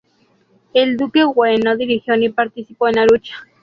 El 0.73 0.97
duque 0.97 1.23
Wen 1.23 1.59
no 1.61 1.77
dirigió 1.77 2.17
ni 2.17 2.29
participó 2.29 2.87
en 2.87 2.95
la 2.95 3.05
lucha. 3.05 3.35